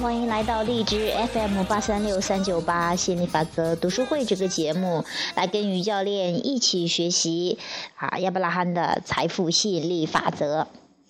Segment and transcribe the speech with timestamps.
[0.00, 5.04] 欢迎来到荔枝 FM 八三六三九八心理法则读书会这个节目，
[5.36, 7.58] 来跟于教练一起学习
[7.96, 10.66] 啊亚伯拉罕的财富吸引力法则。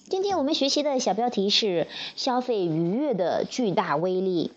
[0.08, 4.52] 今天我们学习的小标题是消费愉悦的巨大威力。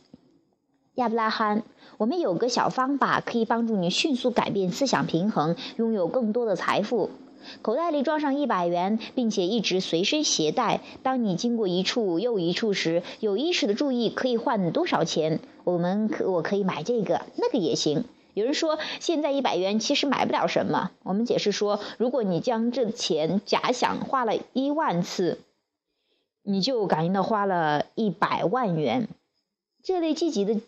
[0.95, 1.63] 亚伯拉罕，
[1.97, 7.11] 我们有个小方法可以帮助你迅速改变思想平衡，拥有更多的财富。
[7.61, 10.81] 口袋里装上一百元，并且一直随身携带。
[11.03, 15.39] 当你经过一处又一处时，有意识的注意可以换多少钱。
[15.63, 18.05] 我们可我可以买这个，那个也行。
[18.33, 20.91] 有人说现在一百元其实买不了什么。
[21.03, 25.39] 我们解释说，如果你将这钱假想花了一万次，
[26.43, 29.07] 你就感应到花了一百万元。
[29.83, 30.59] 这类积极的。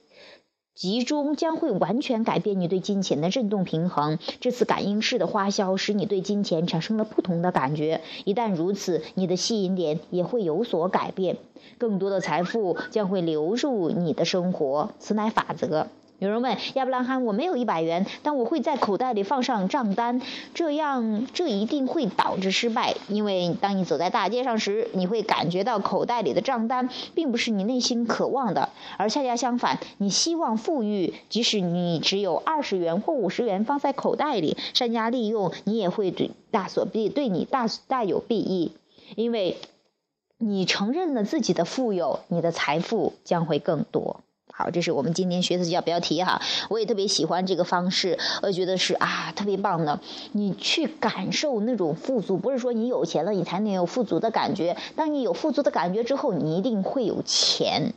[0.77, 4.19] 集中将会完全改变你对金钱的振动平衡。
[4.39, 8.01] 这次感应式的花销使你对金钱产生了不同的感觉。
[8.25, 11.37] 一旦如此，你的吸引点也会有所改变。
[11.79, 14.91] 更多的财富将会流入你的生活。
[14.99, 15.87] 此乃法则。
[16.19, 20.19] 有人问亚伯拉罕：“我没有一百元，但我会在口袋里放上账单，
[20.55, 22.95] 这样这一定会导致失败。
[23.07, 31.13] 因为当你走在大街上时，你会感觉到口袋里的账单并不是你内心渴望的，而恰恰相反，你希望富裕。
[31.29, 38.71] 即使你只有二十元或五十元放在口袋里，善加利用，你也会对大所必对你大大有裨益，
[39.15, 39.57] 因为
[40.39, 44.21] 你承认了自己的富有，你的财富将会更多。”
[44.59, 49.99] 好，这是我们今天学的叫标题哈，我也特别喜欢这个方式，我觉得是啊，特别棒的。
[50.31, 57.93] 你去感受那种富足，不是说你有钱了你才能有富足的感觉，当你有富足的感觉之后，你一定会有钱。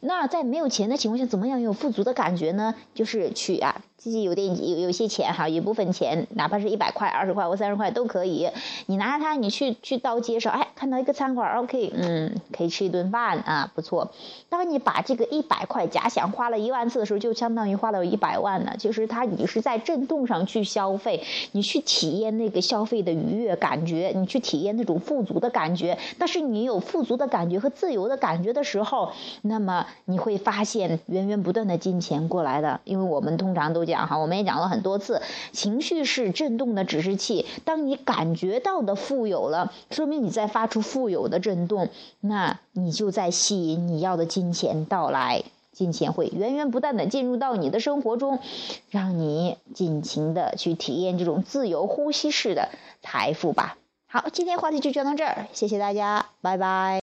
[0.00, 2.74] 那在没有钱的情况下，怎么样有富足的感觉呢？
[2.96, 3.82] 就是去啊。
[4.02, 8.50] 自己有点有有些钱哈，一部分钱，哪怕是一百块、二十块或三十块都可以。
[8.86, 14.10] 你拿着它，你去去到街上，哎，看到一个餐馆，OK，嗯，可以吃一顿饭啊，不错。
[14.48, 18.74] 当你把这个一百块假想花了一万次的时候，就相当于花了一百万呢。
[18.76, 25.96] 其实它你是在震动上去消费，你去体验那个消费的愉悦感觉，你去体验那种富足的感觉。
[26.18, 29.12] 但是你有富足的感觉和自由的感觉的时候，
[29.42, 34.08] 那么你会发现源源不断的金钱过来的，因为我们通常都讲。
[34.08, 35.20] 哈，我们也讲了很多次，
[35.52, 37.46] 情绪是震动的指示器。
[37.64, 45.42] 当你感觉到的富有了，说明你在发出富有的震动，那你就在吸引你要的金钱到来，
[45.72, 48.40] 金钱会源源不断的进入到你的生活中，
[48.88, 52.70] 让你尽情的去体验这种自由呼吸式的
[53.02, 53.76] 财富吧。
[54.06, 57.00] 好，今天话题就讲到这儿，谢谢大家，拜拜。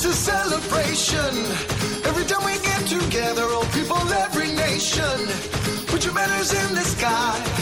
[0.00, 1.34] It's a celebration.
[2.06, 5.26] Every time we get together, all people, every nation.
[5.88, 7.57] Put your banners in the sky.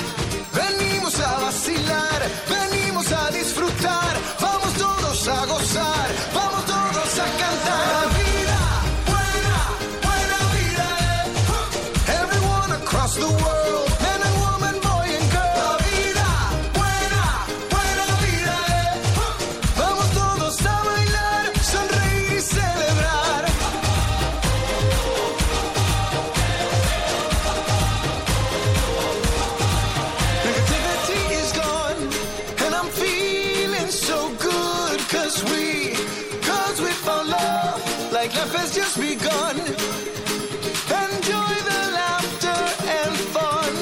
[38.77, 39.57] just begun.
[39.57, 42.61] Enjoy the laughter
[42.99, 43.73] and fun.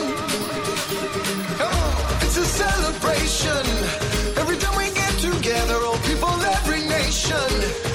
[1.58, 3.66] Come on, it's a celebration.
[4.38, 7.93] Every time we get together, all people, every nation.